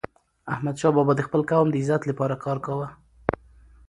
احمدشاه 0.53 0.93
بابا 0.95 1.13
د 1.15 1.21
خپل 1.27 1.41
قوم 1.51 1.67
د 1.71 1.75
عزت 1.81 2.01
لپاره 2.09 2.35
کار 2.45 2.57
کاوه. 2.65 2.87